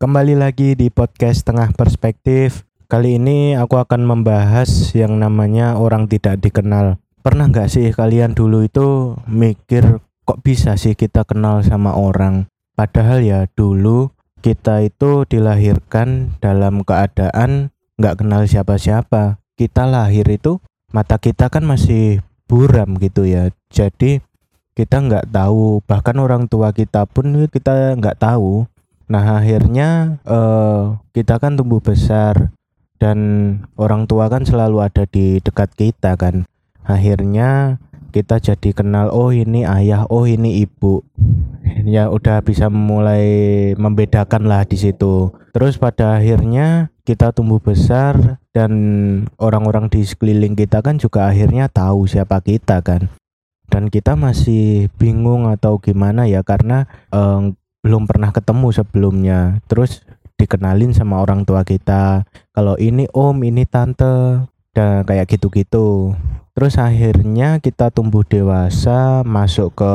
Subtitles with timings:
[0.00, 2.64] Kembali lagi di podcast Tengah Perspektif.
[2.88, 6.96] Kali ini aku akan membahas yang namanya orang tidak dikenal.
[7.20, 12.48] Pernah nggak sih kalian dulu itu mikir kok bisa sih kita kenal sama orang?
[12.72, 14.08] Padahal ya dulu
[14.40, 17.68] kita itu dilahirkan dalam keadaan
[18.00, 19.36] nggak kenal siapa-siapa.
[19.52, 20.64] Kita lahir itu
[20.96, 23.52] mata kita kan masih buram gitu ya.
[23.68, 24.24] Jadi
[24.72, 28.64] kita nggak tahu bahkan orang tua kita pun kita nggak tahu
[29.10, 32.54] Nah akhirnya uh, kita kan tumbuh besar
[33.02, 33.18] dan
[33.74, 36.46] orang tua kan selalu ada di dekat kita kan.
[36.86, 37.82] Akhirnya
[38.14, 41.02] kita jadi kenal oh ini ayah, oh ini ibu.
[41.82, 43.26] Ya udah bisa mulai
[43.74, 45.34] membedakan lah di situ.
[45.50, 48.72] Terus pada akhirnya kita tumbuh besar dan
[49.42, 53.10] orang-orang di sekeliling kita kan juga akhirnya tahu siapa kita kan
[53.70, 59.40] dan kita masih bingung atau gimana ya karena eh, belum pernah ketemu sebelumnya.
[59.68, 60.04] Terus
[60.40, 62.24] dikenalin sama orang tua kita.
[62.56, 66.16] Kalau ini om ini tante dan kayak gitu-gitu.
[66.56, 69.94] Terus akhirnya kita tumbuh dewasa masuk ke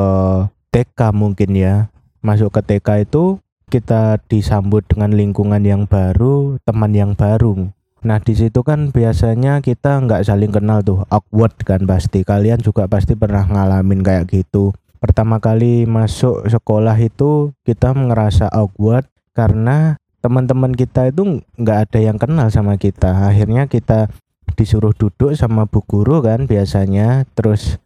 [0.69, 1.75] TK mungkin ya.
[2.22, 7.69] Masuk ke TK itu kita disambut dengan lingkungan yang baru teman yang baru.
[8.06, 12.22] Nah di situ kan biasanya kita nggak saling kenal tuh awkward kan pasti.
[12.22, 14.73] Kalian juga pasti pernah ngalamin kayak gitu
[15.06, 19.06] pertama kali masuk sekolah itu kita ngerasa awkward
[19.38, 23.30] karena teman-teman kita itu nggak ada yang kenal sama kita.
[23.30, 24.09] Akhirnya kita
[24.58, 27.78] disuruh duduk sama bu guru kan biasanya terus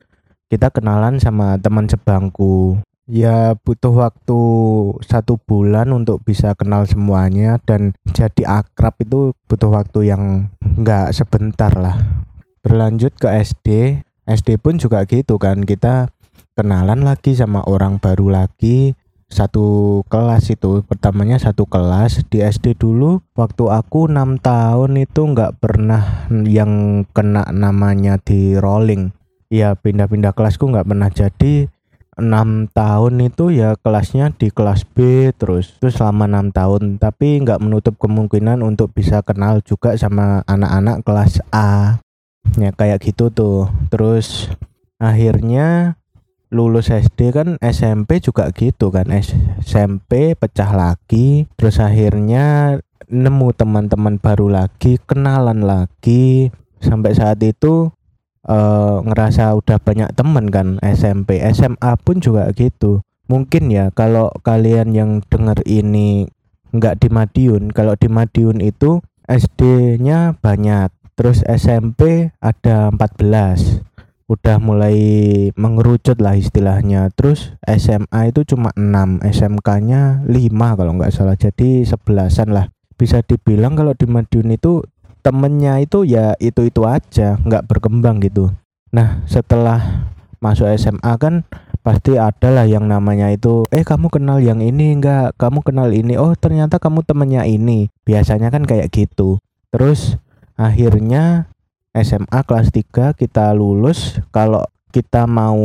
[0.48, 2.80] kita kenalan sama teman sebangku.
[3.04, 4.42] Ya butuh waktu
[5.04, 11.76] satu bulan untuk bisa kenal semuanya dan jadi akrab itu butuh waktu yang nggak sebentar
[11.76, 12.00] lah.
[12.64, 13.68] Berlanjut ke SD
[14.30, 16.14] SD pun juga gitu kan kita
[16.60, 18.92] kenalan lagi sama orang baru lagi.
[19.32, 23.24] Satu kelas itu pertamanya satu kelas di SD dulu.
[23.32, 29.16] Waktu aku enam tahun itu nggak pernah yang kena namanya di rolling.
[29.48, 31.72] Ya pindah-pindah kelasku nggak pernah jadi.
[32.20, 35.80] Enam tahun itu ya kelasnya di kelas B terus.
[35.80, 41.40] Terus selama enam tahun tapi nggak menutup kemungkinan untuk bisa kenal juga sama anak-anak kelas
[41.56, 42.04] A.
[42.60, 43.72] Ya kayak gitu tuh.
[43.94, 44.52] Terus
[45.00, 45.99] akhirnya
[46.50, 49.10] lulus SD kan SMP juga gitu kan.
[49.62, 52.78] SMP pecah lagi terus akhirnya
[53.10, 56.54] nemu teman-teman baru lagi kenalan lagi.
[56.80, 57.92] Sampai saat itu
[58.48, 63.04] uh, ngerasa udah banyak teman kan SMP SMA pun juga gitu.
[63.30, 66.26] Mungkin ya kalau kalian yang denger ini
[66.70, 73.89] nggak di Madiun kalau di Madiun itu SD-nya banyak terus SMP ada 14
[74.30, 74.96] udah mulai
[75.58, 77.10] mengerucut lah istilahnya.
[77.18, 81.36] Terus SMA itu cuma 6 SMK-nya 5 kalau nggak salah.
[81.36, 82.70] Jadi sebelasan lah.
[82.96, 84.86] Bisa dibilang kalau di Madiun itu
[85.26, 88.54] temennya itu ya itu-itu aja nggak berkembang gitu.
[88.94, 90.08] Nah setelah
[90.40, 91.44] masuk SMA kan
[91.80, 96.16] pasti ada lah yang namanya itu eh kamu kenal yang ini enggak kamu kenal ini?
[96.16, 97.90] Oh ternyata kamu temennya ini.
[98.06, 99.40] Biasanya kan kayak gitu.
[99.72, 100.20] Terus
[100.60, 101.48] akhirnya
[102.02, 104.20] SMA kelas 3 kita lulus.
[104.32, 105.62] Kalau kita mau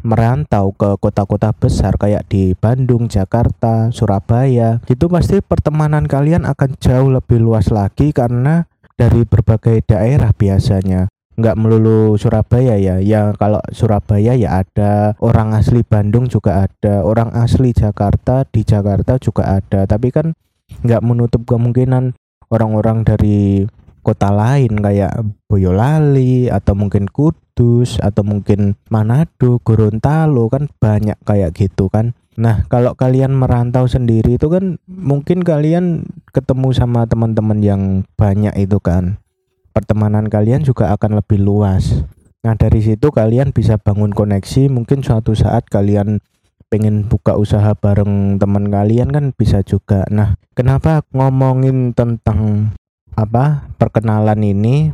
[0.00, 7.12] merantau ke kota-kota besar kayak di Bandung, Jakarta, Surabaya, itu pasti pertemanan kalian akan jauh
[7.12, 8.64] lebih luas lagi karena
[8.96, 11.12] dari berbagai daerah biasanya.
[11.36, 12.96] Nggak melulu Surabaya ya.
[12.96, 15.12] Ya kalau Surabaya ya ada.
[15.20, 17.04] Orang asli Bandung juga ada.
[17.04, 19.84] Orang asli Jakarta di Jakarta juga ada.
[19.84, 20.32] Tapi kan
[20.80, 22.16] nggak menutup kemungkinan
[22.48, 23.68] orang-orang dari
[24.06, 31.90] kota lain kayak Boyolali atau mungkin Kudus atau mungkin Manado, Gorontalo kan banyak kayak gitu
[31.90, 32.14] kan.
[32.38, 37.82] Nah, kalau kalian merantau sendiri itu kan mungkin kalian ketemu sama teman-teman yang
[38.14, 39.18] banyak itu kan.
[39.74, 42.06] Pertemanan kalian juga akan lebih luas.
[42.46, 46.22] Nah, dari situ kalian bisa bangun koneksi, mungkin suatu saat kalian
[46.70, 50.04] pengen buka usaha bareng teman kalian kan bisa juga.
[50.12, 52.70] Nah, kenapa ngomongin tentang
[53.16, 54.92] apa perkenalan ini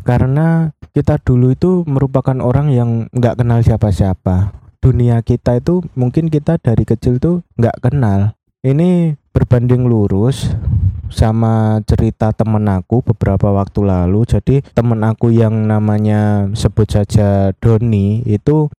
[0.00, 4.56] karena kita dulu itu merupakan orang yang nggak kenal siapa-siapa.
[4.80, 8.32] Dunia kita itu mungkin kita dari kecil tuh nggak kenal.
[8.64, 10.52] Ini berbanding lurus
[11.12, 14.24] sama cerita temen aku beberapa waktu lalu.
[14.24, 18.72] Jadi temen aku yang namanya sebut saja Doni itu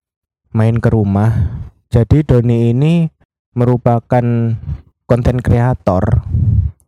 [0.51, 1.61] main ke rumah.
[1.93, 3.05] Jadi Doni ini
[3.53, 4.25] merupakan
[5.05, 6.23] konten kreator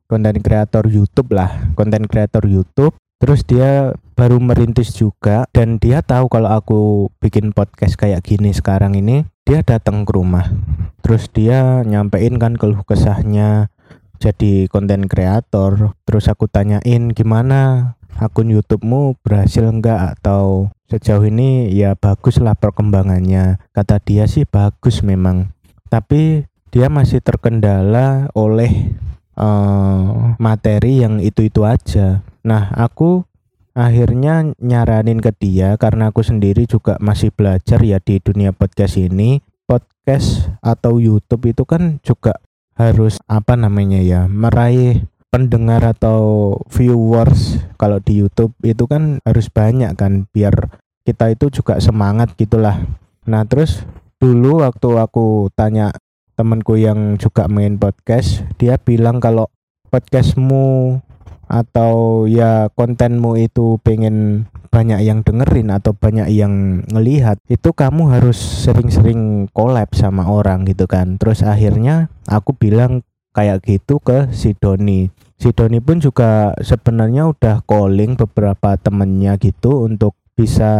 [0.07, 2.95] konten kreator YouTube lah konten kreator YouTube.
[3.23, 8.99] Terus dia baru merintis juga dan dia tahu kalau aku bikin podcast kayak gini sekarang
[8.99, 10.51] ini dia datang ke rumah.
[10.99, 13.71] Terus dia nyampein kan keluh kesahnya
[14.19, 15.95] jadi konten kreator.
[16.07, 17.95] Terus aku tanyain gimana?
[18.19, 23.59] Akun YouTubemu berhasil enggak atau sejauh ini ya bagus lah perkembangannya.
[23.75, 25.51] Kata dia sih bagus memang.
[25.87, 28.95] Tapi dia masih terkendala oleh
[29.37, 32.21] uh, materi yang itu-itu aja.
[32.45, 33.25] Nah aku
[33.73, 39.41] akhirnya nyaranin ke dia karena aku sendiri juga masih belajar ya di dunia podcast ini.
[39.63, 42.37] Podcast atau YouTube itu kan juga
[42.75, 47.57] harus apa namanya ya meraih pendengar atau viewers.
[47.79, 50.77] Kalau di YouTube itu kan harus banyak kan biar
[51.07, 52.85] kita itu juga semangat gitulah.
[53.25, 53.81] Nah terus
[54.21, 55.95] dulu waktu aku tanya
[56.33, 59.49] temanku yang juga main podcast dia bilang kalau
[59.93, 60.97] podcastmu
[61.45, 68.41] atau ya kontenmu itu pengen banyak yang dengerin atau banyak yang ngelihat itu kamu harus
[68.41, 71.21] sering-sering collab sama orang gitu kan.
[71.21, 73.05] Terus akhirnya aku bilang
[73.37, 75.13] kayak gitu ke si Doni.
[75.37, 80.73] Si Doni pun juga sebenarnya udah calling beberapa temennya gitu untuk bisa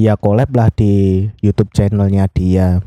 [0.00, 2.80] ya collab lah di YouTube channelnya dia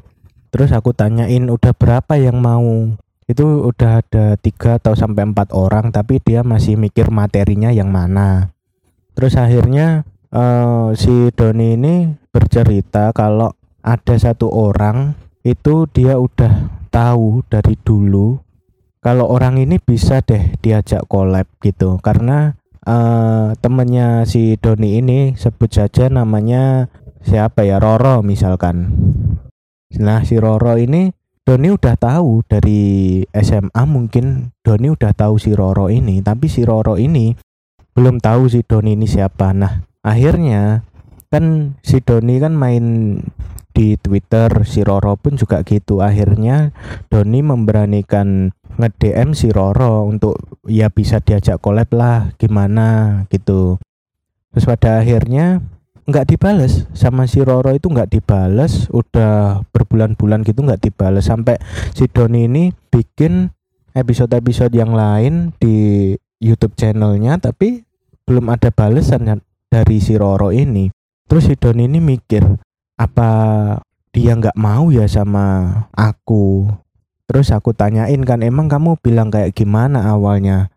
[0.49, 2.97] terus aku tanyain udah berapa yang mau?
[3.29, 8.53] Itu udah ada tiga atau sampai empat orang tapi dia masih mikir materinya yang mana.
[9.13, 13.53] Terus akhirnya uh, si Doni ini bercerita kalau
[13.85, 15.13] ada satu orang
[15.45, 18.41] itu dia udah tahu dari dulu
[18.99, 22.01] kalau orang ini bisa deh diajak collab gitu.
[22.03, 26.91] Karena uh, temennya si Doni ini sebut saja namanya
[27.23, 27.79] siapa ya?
[27.79, 28.91] Roro misalkan
[29.97, 31.09] nah si Roro ini
[31.41, 36.93] Doni udah tahu dari SMA mungkin Doni udah tahu si Roro ini tapi si Roro
[36.93, 37.33] ini
[37.99, 39.51] belum tahu si Doni ini siapa.
[39.51, 40.85] Nah akhirnya
[41.33, 43.17] kan si Doni kan main
[43.75, 45.99] di Twitter si Roro pun juga gitu.
[45.99, 46.71] Akhirnya
[47.11, 50.39] Doni memberanikan nge-DM si Roro untuk
[50.69, 53.81] ya bisa diajak collab lah gimana gitu.
[54.55, 55.59] Terus pada akhirnya
[56.09, 56.89] nggak dibales.
[56.97, 58.89] Sama si Roro itu nggak dibales.
[58.89, 61.29] Udah berbulan-bulan gitu nggak dibales.
[61.29, 61.61] Sampai
[61.93, 63.53] si Doni ini bikin
[63.93, 67.83] episode-episode yang lain di YouTube channelnya tapi
[68.23, 70.89] belum ada balesan dari si Roro ini.
[71.29, 72.41] Terus si Doni ini mikir
[72.97, 73.29] apa
[74.09, 76.65] dia nggak mau ya sama aku?
[77.29, 80.73] Terus aku tanyain kan emang kamu bilang kayak gimana awalnya?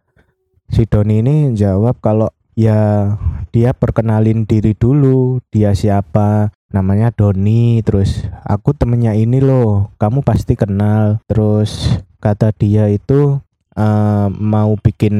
[0.68, 3.08] Si Doni ini jawab kalau ya
[3.52, 10.56] dia perkenalin diri dulu dia siapa namanya Doni terus aku temennya ini loh kamu pasti
[10.56, 11.20] kenal.
[11.28, 13.38] Terus kata dia itu
[13.76, 15.16] uh, mau bikin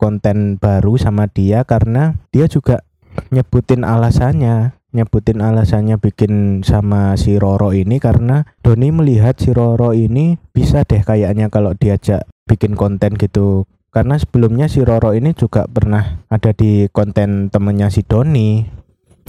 [0.00, 2.80] konten baru sama dia karena dia juga
[3.30, 10.38] nyebutin alasannya nyebutin alasannya bikin sama si Roro ini karena Doni melihat si Roro ini
[10.54, 16.26] bisa deh kayaknya kalau diajak bikin konten gitu karena sebelumnya si Roro ini juga pernah
[16.26, 18.66] ada di konten temennya si Doni.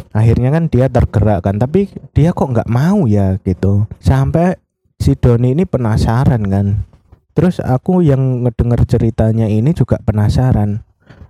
[0.09, 3.85] Akhirnya kan dia tergerak kan tapi dia kok nggak mau ya gitu.
[4.01, 4.57] Sampai
[4.97, 6.81] si Doni ini penasaran kan.
[7.38, 10.81] Terus aku yang ngedenger ceritanya ini juga penasaran.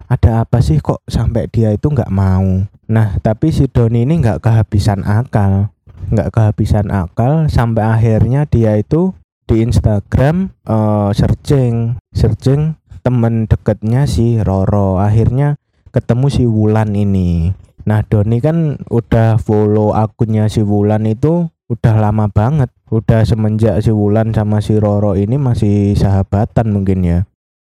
[0.08, 2.64] Ada apa sih kok sampai dia itu nggak mau?
[2.88, 5.76] Nah tapi si Doni ini nggak kehabisan akal.
[6.08, 9.12] Nggak kehabisan akal sampai akhirnya dia itu
[9.44, 12.00] di Instagram uh, searching.
[12.16, 14.98] Searching temen deketnya si Roro.
[14.98, 15.62] Akhirnya
[15.94, 17.54] ketemu si Wulan ini.
[17.86, 22.74] Nah Doni kan udah follow akunnya si Wulan itu udah lama banget.
[22.90, 27.20] Udah semenjak si Wulan sama si Roro ini masih sahabatan mungkin ya.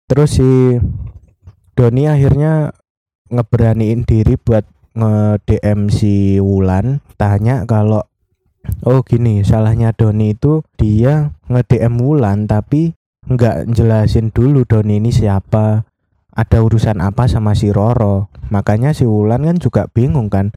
[0.05, 0.77] Terus si
[1.73, 2.77] Doni akhirnya
[3.33, 8.05] ngeberaniin diri buat nge-DM si Wulan tanya kalau
[8.85, 12.93] oh gini salahnya Doni itu dia nge-DM Wulan tapi
[13.29, 15.85] nggak jelasin dulu Doni ini siapa
[16.31, 18.31] ada urusan apa sama si Roro.
[18.49, 20.55] Makanya si Wulan kan juga bingung kan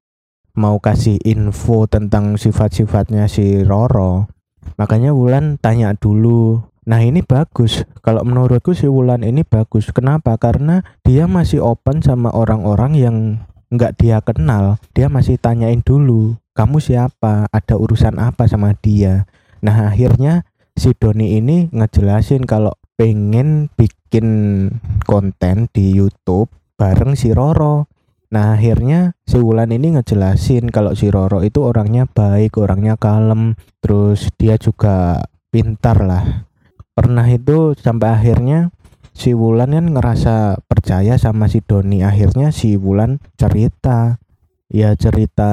[0.54, 4.30] mau kasih info tentang sifat-sifatnya si Roro.
[4.78, 7.88] Makanya Wulan tanya dulu nah ini bagus.
[8.04, 9.92] Kalau menurutku si Wulan ini bagus.
[9.92, 10.36] Kenapa?
[10.40, 13.18] Karena dia masih open sama orang-orang yang
[13.74, 14.78] nggak dia kenal.
[14.94, 17.50] Dia masih tanyain dulu kamu siapa?
[17.50, 19.26] Ada urusan apa sama dia?
[19.66, 24.28] Nah akhirnya si Doni ini ngejelasin kalau pengen bikin
[25.06, 27.90] konten di YouTube bareng si Roro.
[28.34, 34.34] Nah akhirnya si Wulan ini ngejelasin kalau si Roro itu orangnya baik, orangnya kalem, terus
[34.42, 35.22] dia juga
[35.54, 36.50] pintar lah.
[36.98, 38.74] Pernah itu sampai akhirnya
[39.14, 42.02] si Wulan kan ngerasa percaya sama si Doni.
[42.02, 44.18] Akhirnya si Wulan cerita
[44.74, 45.52] ya cerita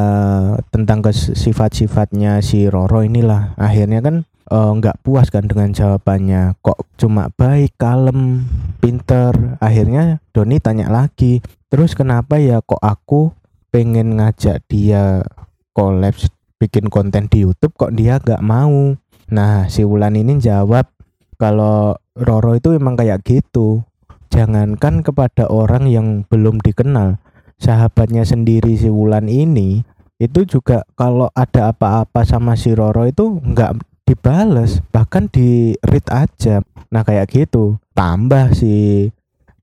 [0.72, 3.52] tentang sifat-sifatnya si Roro inilah.
[3.60, 6.58] Akhirnya kan nggak uh, puas kan dengan jawabannya.
[6.58, 8.44] Kok cuma baik kalem
[8.82, 9.56] pinter?
[9.62, 11.38] Akhirnya Doni tanya lagi
[11.70, 13.30] terus kenapa ya kok aku
[13.70, 15.22] pengen ngajak dia
[15.70, 18.98] kolaps bikin konten di YouTube kok dia nggak mau?
[19.30, 20.90] Nah si Wulan ini jawab
[21.38, 23.86] kalau Roro itu emang kayak gitu.
[24.30, 27.22] Jangankan kepada orang yang belum dikenal.
[27.58, 29.86] Sahabatnya sendiri si Wulan ini
[30.20, 36.66] itu juga kalau ada apa-apa sama si Roro itu nggak dibales bahkan di read aja.
[36.90, 37.78] Nah kayak gitu.
[37.94, 39.06] Tambah si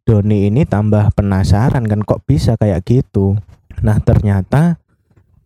[0.07, 3.35] Doni ini tambah penasaran kan kok bisa kayak gitu.
[3.83, 4.79] Nah ternyata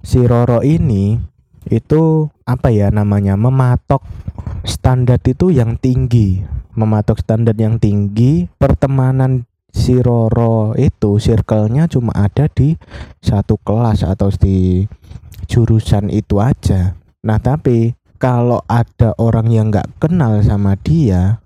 [0.05, 1.17] si Roro ini
[1.65, 4.05] itu apa ya namanya mematok
[4.61, 6.45] standar itu yang tinggi.
[6.77, 12.77] Mematok standar yang tinggi pertemanan si Roro itu circle-nya cuma ada di
[13.17, 14.85] satu kelas atau di
[15.49, 16.93] jurusan itu aja.
[17.25, 21.41] Nah tapi kalau ada orang yang nggak kenal sama dia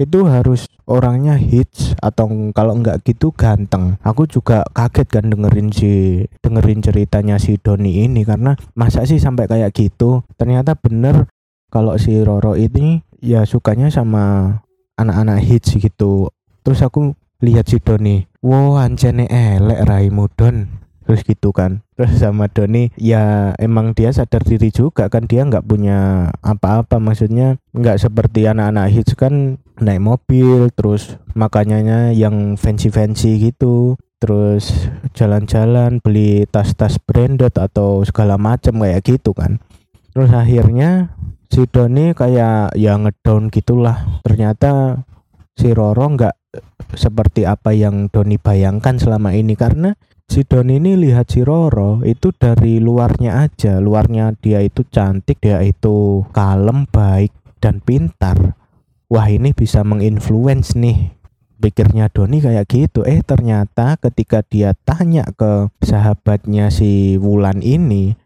[0.00, 4.00] itu harus orangnya hits atau kalau nggak gitu ganteng.
[4.00, 9.44] Aku juga kaget kan dengerin si dengerin ceritanya si Doni ini karena masa sih sampai
[9.44, 10.24] kayak gitu?
[10.40, 11.28] Ternyata bener
[11.68, 14.56] kalau si Roro ini ya sukanya sama
[14.96, 16.32] anak-anak hits gitu.
[16.64, 17.12] Terus aku
[17.44, 20.68] lihat si Doni wow anjane elek raimu Don
[21.10, 21.82] terus gitu kan.
[21.98, 25.26] Terus sama Doni ya emang dia sadar diri juga kan.
[25.26, 27.02] Dia nggak punya apa-apa.
[27.02, 33.98] Maksudnya nggak seperti anak-anak hits kan naik mobil terus makanya yang fancy-fancy gitu.
[34.22, 34.86] Terus
[35.18, 39.58] jalan-jalan beli tas-tas branded atau segala macam kayak gitu kan.
[40.14, 41.18] Terus akhirnya
[41.50, 44.22] si Doni kayak ya ngedown gitulah.
[44.22, 45.02] Ternyata
[45.58, 46.39] si Roro nggak
[46.94, 49.54] seperti apa yang Doni bayangkan selama ini.
[49.54, 49.94] Karena
[50.26, 53.78] si Don ini lihat si Roro itu dari luarnya aja.
[53.78, 58.54] Luarnya dia itu cantik dia itu kalem baik dan pintar.
[59.10, 61.14] Wah ini bisa menginfluence nih
[61.60, 63.02] pikirnya Doni kayak gitu.
[63.04, 68.16] Eh ternyata ketika dia tanya ke sahabatnya si Wulan ini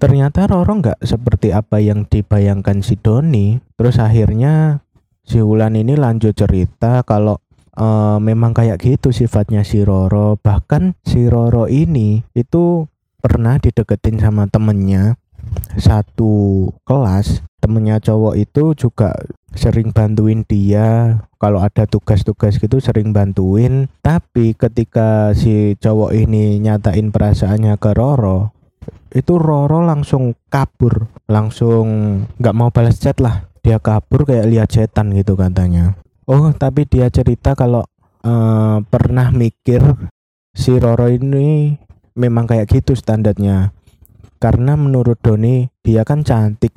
[0.00, 3.60] ternyata Roro nggak seperti apa yang dibayangkan si Doni.
[3.76, 4.80] Terus akhirnya
[5.24, 7.40] si Wulan ini lanjut cerita kalau
[7.80, 10.38] uh, memang kayak gitu sifatnya si Roro.
[10.38, 12.86] Bahkan si Roro ini itu
[13.18, 15.16] pernah dideketin sama temennya
[15.80, 17.42] satu kelas.
[17.64, 19.16] Temennya cowok itu juga
[19.56, 21.20] sering bantuin dia.
[21.40, 23.88] Kalau ada tugas-tugas gitu sering bantuin.
[24.04, 28.52] Tapi ketika si cowok ini nyatain perasaannya ke Roro
[29.14, 31.08] itu Roro langsung kabur.
[31.24, 31.86] Langsung
[32.36, 37.12] nggak mau balas chat lah dia kabur kayak lihat setan gitu katanya Oh, tapi dia
[37.12, 37.84] cerita kalau
[38.24, 39.84] uh, pernah mikir
[40.56, 41.76] si Roro ini
[42.16, 43.76] memang kayak gitu standarnya.
[44.40, 46.72] Karena menurut Doni dia kan cantik.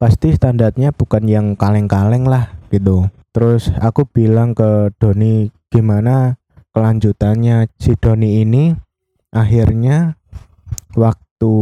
[0.00, 3.12] Pasti standarnya bukan yang kaleng-kaleng lah gitu.
[3.36, 6.40] Terus aku bilang ke Doni gimana
[6.72, 8.72] kelanjutannya si Doni ini
[9.28, 10.16] akhirnya
[10.96, 11.52] waktu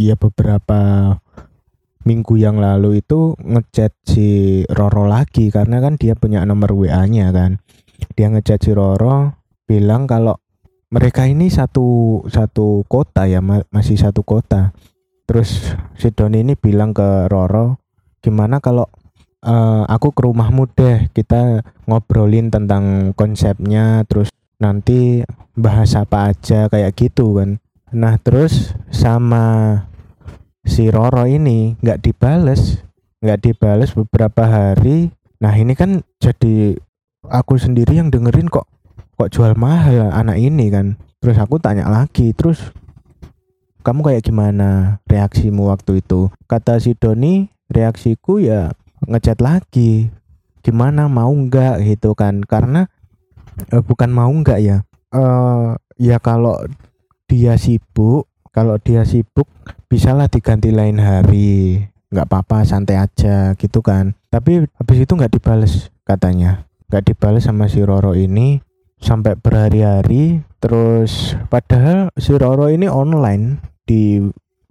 [0.00, 1.12] ya beberapa
[2.08, 7.60] minggu yang lalu itu ngechat si Roro lagi karena kan dia punya nomor WA-nya kan.
[8.16, 9.36] Dia ngechat si Roro
[9.68, 10.40] bilang kalau
[10.88, 14.72] mereka ini satu satu kota ya masih satu kota.
[15.28, 17.76] Terus si Doni ini bilang ke Roro,
[18.24, 18.88] gimana kalau
[19.44, 25.20] uh, aku ke rumahmu deh kita ngobrolin tentang konsepnya terus nanti
[25.52, 27.60] bahas apa aja kayak gitu kan.
[27.92, 29.76] Nah terus sama
[30.64, 32.82] si Roro ini nggak dibales
[33.18, 35.10] nggak dibales beberapa hari.
[35.42, 36.78] Nah ini kan jadi
[37.26, 38.66] aku sendiri yang dengerin kok
[39.18, 40.98] kok jual mahal anak ini kan.
[41.18, 42.70] Terus aku tanya lagi terus
[43.82, 46.30] kamu kayak gimana reaksimu waktu itu?
[46.46, 48.70] Kata si Doni reaksiku ya
[49.06, 50.10] ngechat lagi
[50.62, 51.82] gimana mau nggak?
[51.82, 52.46] Gitu kan.
[52.46, 52.86] Karena
[53.74, 56.54] eh, bukan mau nggak ya eh ya kalau
[57.24, 59.48] dia sibuk kalau dia sibuk
[59.88, 64.16] bisalah diganti lain hari nggak apa-apa santai aja gitu kan.
[64.28, 66.68] Tapi habis itu nggak dibales katanya.
[66.88, 68.60] Nggak dibales sama si Roro ini
[69.00, 70.44] sampai berhari-hari.
[70.60, 74.20] Terus padahal si Roro ini online di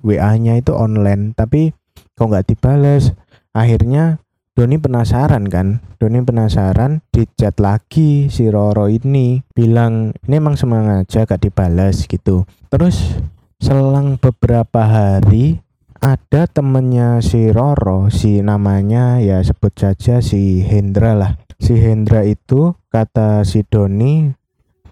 [0.01, 1.33] WA-nya itu online.
[1.37, 1.73] Tapi
[2.17, 3.13] kok nggak dibales?
[3.53, 4.21] Akhirnya
[4.57, 5.85] Doni penasaran kan?
[6.01, 9.45] Doni penasaran di chat lagi si Roro ini.
[9.53, 12.49] Bilang ini emang semangat aja gak dibales gitu.
[12.73, 13.21] Terus
[13.57, 15.65] selang beberapa hari
[15.97, 21.33] ada temennya si Roro si namanya ya sebut saja si Hendra lah.
[21.57, 24.29] Si Hendra itu kata si Doni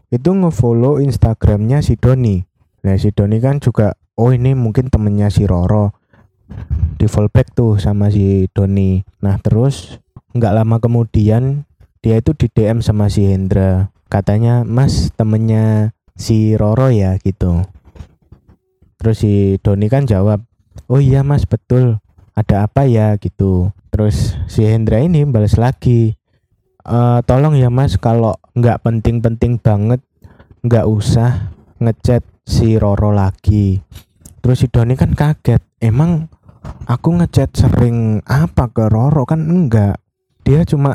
[0.10, 2.41] itu ngefollow Instagramnya si Doni.
[2.81, 5.93] Nah si Doni kan juga oh ini mungkin temennya si Roro.
[6.98, 9.05] Di fallback tuh sama si Doni.
[9.22, 10.01] Nah terus
[10.34, 11.69] nggak lama kemudian
[12.01, 13.93] dia itu di DM sama si Hendra.
[14.10, 17.62] Katanya mas temennya si Roro ya gitu
[18.98, 20.44] terus si Doni kan jawab
[20.90, 22.00] oh iya mas betul.
[22.36, 23.16] Ada apa ya?
[23.16, 23.72] Gitu.
[23.90, 26.20] Terus si Hendra ini balas lagi
[26.84, 30.04] e, tolong ya mas kalau nggak penting-penting banget
[30.66, 33.80] nggak usah ngechat si Roro lagi.
[34.44, 36.28] Terus si Doni kan kaget emang
[36.86, 39.24] aku ngechat sering apa ke Roro?
[39.24, 40.04] Kan enggak.
[40.44, 40.94] Dia cuma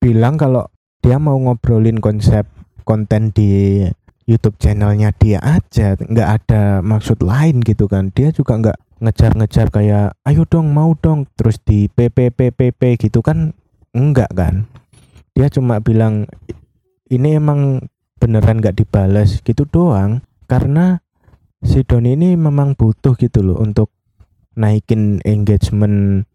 [0.00, 0.66] bilang kalau
[1.04, 2.48] dia mau ngobrolin konsep
[2.82, 3.84] konten di
[4.26, 8.10] YouTube channelnya dia aja nggak ada maksud lain gitu kan.
[8.10, 11.30] Dia juga nggak ngejar-ngejar kayak ayo dong mau dong.
[11.38, 13.54] Terus di PPPPP gitu kan
[13.94, 14.66] enggak kan.
[15.30, 16.26] Dia cuma bilang
[17.06, 17.86] ini emang
[18.18, 20.26] beneran nggak dibalas gitu doang.
[20.50, 20.98] Karena
[21.62, 23.94] si Don ini memang butuh gitu loh untuk
[24.58, 26.26] naikin engagement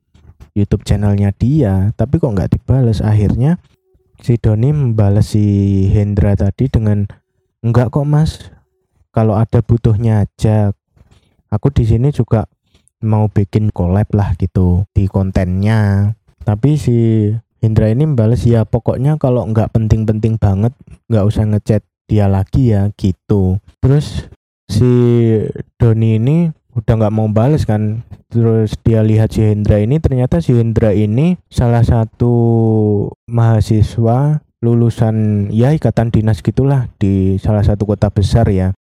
[0.55, 1.91] YouTube channelnya dia.
[2.00, 3.60] Tapi kok nggak dibalas akhirnya
[4.21, 5.43] si Doni membalas si
[5.91, 7.03] Hendra tadi dengan
[7.62, 8.50] Enggak kok mas,
[9.13, 10.74] kalau ada butuhnya aja.
[11.53, 12.50] Aku di sini juga
[13.06, 16.13] mau bikin collab lah gitu di kontennya.
[16.41, 17.30] Tapi si
[17.62, 20.74] Indra ini membalas ya pokoknya kalau nggak penting-penting banget
[21.06, 23.62] nggak usah ngechat dia lagi ya gitu.
[23.77, 24.25] Terus
[24.65, 24.91] si
[25.77, 26.38] Doni ini
[26.74, 28.01] udah nggak mau balas kan
[28.32, 32.32] terus dia lihat si Hendra ini ternyata si Hendra ini salah satu
[33.27, 38.77] mahasiswa lulusan ya ikatan dinas gitulah di salah satu kota besar ya.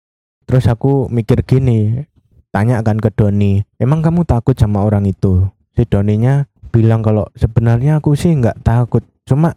[0.44, 2.04] Terus aku mikir gini
[2.50, 5.46] tanya kan ke Doni emang kamu takut sama orang itu?
[5.78, 9.54] Si Doninya bilang kalau sebenarnya aku sih nggak takut cuma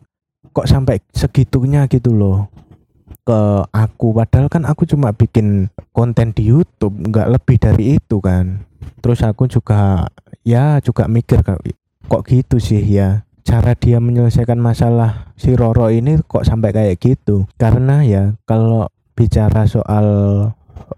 [0.54, 2.54] kok sampai segitunya gitu loh
[3.26, 4.14] ke aku.
[4.14, 8.62] Padahal kan aku cuma bikin konten di YouTube nggak lebih dari itu kan.
[9.02, 10.06] Terus aku juga
[10.46, 11.42] ya juga mikir
[12.06, 17.52] kok gitu sih ya cara dia menyelesaikan masalah si Roro ini kok sampai kayak gitu?
[17.60, 20.08] Karena ya kalau bicara soal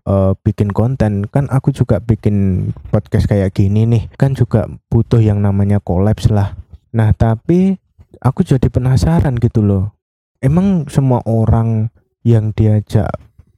[0.06, 4.04] uh, bikin konten kan aku juga bikin podcast kayak gini nih.
[4.22, 6.54] Kan juga butuh yang namanya kolaps lah.
[6.94, 7.82] Nah tapi
[8.22, 9.98] aku jadi penasaran gitu loh.
[10.38, 11.90] Emang semua orang
[12.22, 13.10] yang diajak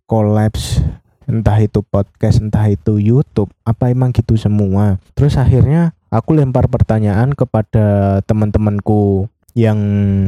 [0.08, 0.80] kolaps
[1.28, 5.04] entah itu podcast entah itu YouTube apa emang gitu semua?
[5.20, 9.80] Terus akhirnya aku lempar pertanyaan kepada teman-temanku yang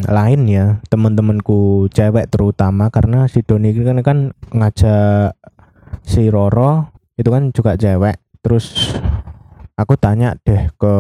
[0.08, 4.18] lain ya teman-temanku cewek terutama karena si Doni kan kan
[4.52, 5.36] ngajak
[6.04, 8.20] si Roro itu kan juga cewek.
[8.46, 8.96] Terus
[9.76, 10.94] aku tanya deh ke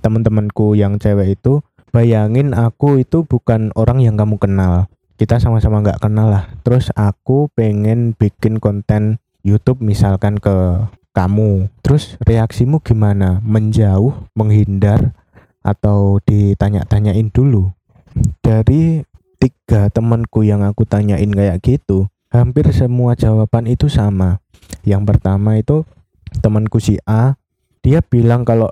[0.00, 1.60] teman-temanku yang cewek itu
[1.92, 4.88] bayangin aku itu bukan orang yang kamu kenal.
[5.20, 6.44] Kita sama-sama nggak kenal lah.
[6.64, 10.80] Terus aku pengen bikin konten YouTube misalkan ke
[11.12, 11.68] kamu.
[11.82, 13.42] Terus reaksimu gimana?
[13.42, 15.14] Menjauh, menghindar,
[15.60, 17.72] atau ditanya-tanyain dulu?
[18.40, 19.04] Dari
[19.40, 24.40] tiga temanku yang aku tanyain kayak gitu, hampir semua jawaban itu sama.
[24.84, 25.84] Yang pertama itu
[26.40, 27.36] temanku si A,
[27.80, 28.70] dia bilang kalau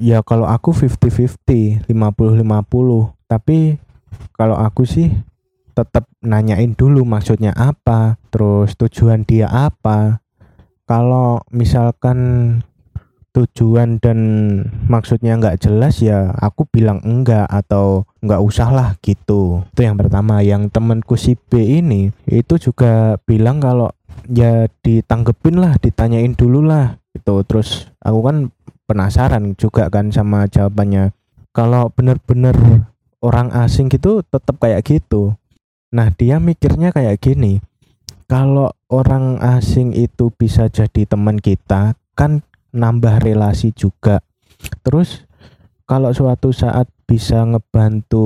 [0.00, 3.12] ya kalau aku 50-50, 50-50.
[3.30, 3.78] Tapi
[4.34, 5.12] kalau aku sih
[5.76, 10.20] tetap nanyain dulu maksudnya apa, terus tujuan dia apa,
[10.90, 12.18] kalau misalkan
[13.30, 14.18] tujuan dan
[14.90, 19.62] maksudnya nggak jelas ya aku bilang enggak atau nggak usah lah gitu.
[19.70, 20.42] Itu yang pertama.
[20.42, 23.94] Yang temanku si B ini itu juga bilang kalau
[24.26, 27.46] ya ditanggepin lah ditanyain dulu lah gitu.
[27.46, 28.36] Terus aku kan
[28.90, 31.14] penasaran juga kan sama jawabannya.
[31.54, 32.58] Kalau bener-bener
[33.22, 35.38] orang asing gitu tetap kayak gitu.
[35.94, 37.62] Nah dia mikirnya kayak gini
[38.30, 44.22] kalau orang asing itu bisa jadi teman kita kan nambah relasi juga.
[44.86, 45.26] Terus
[45.82, 48.22] kalau suatu saat bisa ngebantu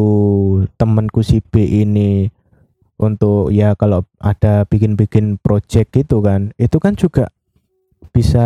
[0.77, 2.29] temanku si B ini
[3.01, 7.33] untuk ya kalau ada bikin-bikin project gitu kan itu kan juga
[8.12, 8.45] bisa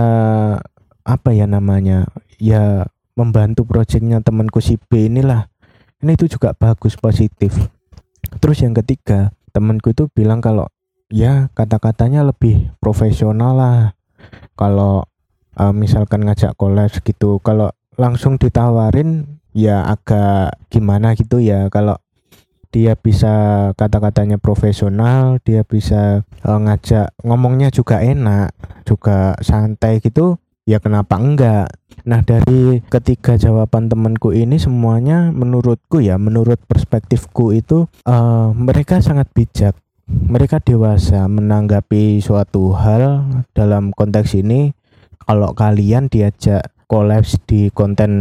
[1.02, 2.06] apa ya namanya
[2.38, 2.86] ya
[3.18, 5.50] membantu projectnya temanku si B inilah.
[5.98, 7.50] Ini itu juga bagus positif.
[8.38, 10.70] Terus yang ketiga temanku itu bilang kalau
[11.08, 13.80] ya kata-katanya lebih profesional lah.
[14.58, 15.04] Kalau
[15.56, 21.66] uh, misalkan ngajak collab gitu kalau langsung ditawarin ya agak gimana gitu ya.
[21.72, 21.96] Kalau
[22.68, 23.32] dia bisa
[23.80, 28.52] kata-katanya profesional dia bisa uh, ngajak ngomongnya juga enak
[28.84, 30.36] juga santai gitu
[30.68, 31.72] ya kenapa enggak?
[32.04, 39.32] Nah dari ketiga jawaban temanku ini semuanya menurutku ya menurut perspektifku itu uh, mereka sangat
[39.32, 39.72] bijak
[40.08, 44.72] mereka dewasa menanggapi suatu hal dalam konteks ini
[45.28, 48.12] kalau kalian diajak kolaps di konten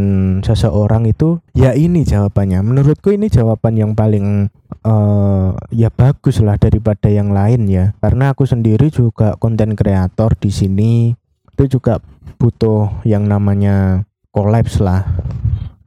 [0.44, 2.60] seseorang itu ya ini jawabannya.
[2.60, 4.52] Menurutku ini jawaban yang paling
[4.84, 7.96] uh, ya bagus lah daripada yang lain ya.
[8.04, 11.16] Karena aku sendiri juga konten kreator di sini
[11.56, 12.04] itu juga
[12.36, 15.08] butuh yang namanya kolaps lah.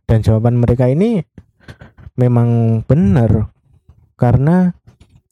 [0.10, 1.22] Dan jawaban mereka ini
[2.18, 3.54] memang benar
[4.18, 4.76] karena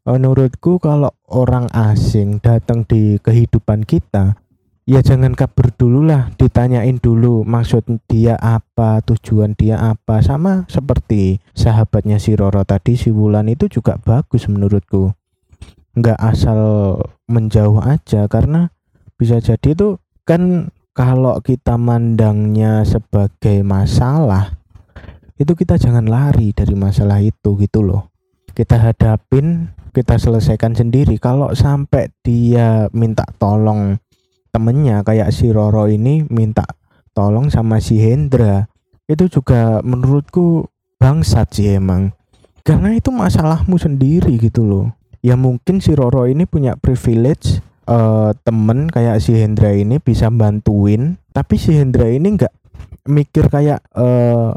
[0.08, 4.40] menurutku kalau orang asing datang di kehidupan kita
[4.90, 10.26] ya jangan kabur dulu lah ditanyain dulu maksud dia apa tujuan dia apa.
[10.26, 15.14] Sama seperti sahabatnya si Roro tadi si Wulan itu juga bagus menurutku.
[15.94, 16.62] Nggak asal
[17.30, 18.74] menjauh aja karena
[19.14, 24.58] bisa jadi itu kan kalau kita mandangnya sebagai masalah
[25.38, 28.10] itu kita jangan lari dari masalah itu gitu loh.
[28.58, 31.18] Kita hadapin kita selesaikan sendiri.
[31.18, 33.98] Kalau sampai dia minta tolong
[34.50, 36.66] temennya kayak si Roro ini minta
[37.14, 38.66] tolong sama si Hendra
[39.10, 40.70] itu juga menurutku
[41.02, 42.14] bangsat sih emang.
[42.62, 44.86] Karena itu masalahmu sendiri gitu loh.
[45.20, 51.18] Ya mungkin si Roro ini punya privilege uh, temen kayak si Hendra ini bisa bantuin
[51.34, 52.54] tapi si Hendra ini nggak
[53.10, 54.54] mikir kayak uh,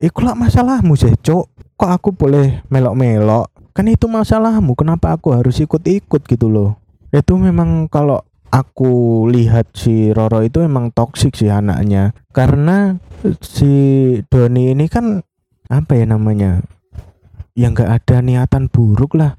[0.00, 6.22] ikulah masalahmu sih cok kok aku boleh melok-melok kan itu masalahmu kenapa aku harus ikut-ikut
[6.30, 6.78] gitu loh.
[7.10, 8.22] Itu memang kalau
[8.54, 12.14] aku lihat si Roro itu emang toksik sih anaknya.
[12.30, 12.94] Karena
[13.42, 13.74] si
[14.30, 15.18] Doni ini kan
[15.66, 16.62] apa ya namanya
[17.58, 19.34] yang nggak ada niatan buruk lah.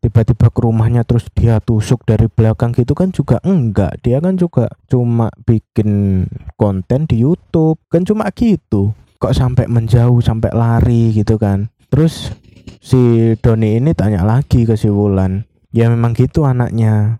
[0.00, 4.00] Tiba-tiba ke rumahnya terus dia tusuk dari belakang gitu kan juga enggak.
[4.00, 6.24] Dia kan juga cuma bikin
[6.56, 7.76] konten di YouTube.
[7.92, 8.96] Kan cuma gitu.
[9.20, 11.68] Kok sampai menjauh sampai lari gitu kan.
[11.92, 12.32] Terus
[12.78, 15.42] si Doni ini tanya lagi ke si Wulan
[15.74, 17.18] ya memang gitu anaknya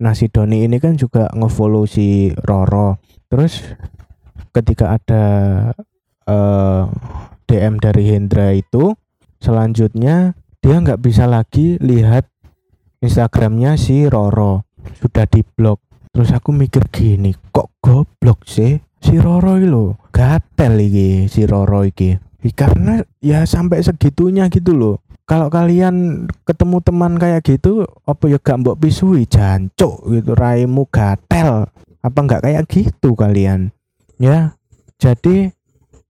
[0.00, 2.96] Nah si Doni ini kan juga ngefollow si Roro.
[3.28, 3.60] Terus
[4.56, 5.24] ketika ada
[6.24, 6.84] uh, eh,
[7.44, 8.96] DM dari Hendra itu,
[9.38, 10.32] selanjutnya
[10.64, 12.24] dia nggak bisa lagi lihat
[13.04, 14.64] Instagramnya si Roro.
[14.96, 15.84] Sudah diblok.
[16.10, 18.80] Terus aku mikir gini, kok goblok sih?
[19.00, 22.29] Si Roro lo gatel iki si Roro iki.
[22.56, 24.96] Karena ya sampai segitunya gitu loh.
[25.28, 31.70] Kalau kalian ketemu teman kayak gitu apa ya gak mbok pisui jancuk gitu raimu gatel.
[32.00, 33.70] Apa enggak kayak gitu kalian?
[34.18, 34.56] Ya
[34.98, 35.54] jadi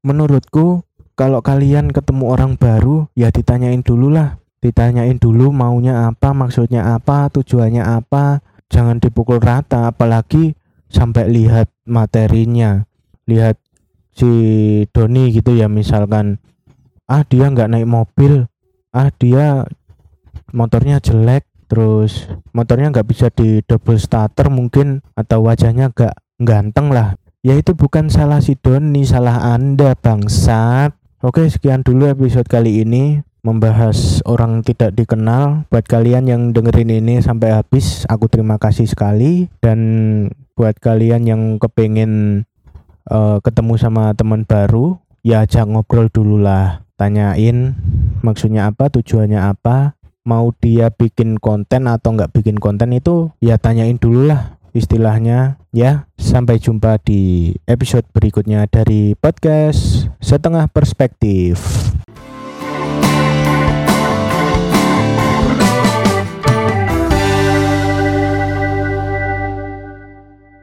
[0.01, 0.87] menurutku
[1.19, 4.41] kalau kalian ketemu orang baru ya ditanyain dulu lah.
[4.61, 8.41] Ditanyain dulu maunya apa maksudnya apa tujuannya apa.
[8.71, 10.55] Jangan dipukul rata apalagi
[10.89, 12.87] sampai lihat materinya
[13.31, 13.57] lihat
[14.21, 14.33] si
[14.93, 16.37] Doni gitu ya misalkan
[17.09, 18.45] ah dia nggak naik mobil.
[18.93, 19.65] Ah dia
[20.53, 27.15] motornya jelek terus motornya nggak bisa di double starter mungkin atau wajahnya gak ganteng lah.
[27.41, 30.93] Ya itu bukan salah si Doni salah anda bangsat.
[31.25, 35.65] Oke sekian dulu episode kali ini membahas orang tidak dikenal.
[35.73, 39.49] Buat kalian yang dengerin ini sampai habis aku terima kasih sekali.
[39.61, 39.81] Dan
[40.53, 42.45] buat kalian yang kepengen
[43.09, 45.01] uh, ketemu sama teman baru.
[45.21, 46.85] Ya ajak ngobrol dulu lah.
[46.97, 47.77] Tanyain
[48.21, 53.97] maksudnya apa tujuannya apa mau dia bikin konten atau nggak bikin konten itu ya tanyain
[53.97, 55.57] dulu lah istilahnya.
[55.71, 61.63] Ya sampai jumpa di episode berikutnya dari podcast setengah perspektif